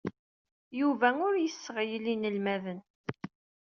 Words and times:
Yuba 0.79 1.07
ur 1.27 1.35
yesseɣyel 1.37 2.05
inelmaden. 2.13 2.79